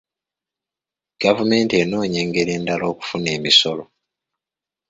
Gavumenti 1.21 1.73
enoonya 1.83 2.21
ngeri 2.27 2.55
ndala 2.63 2.85
okufuna 2.93 3.29
emisolo. 3.37 3.83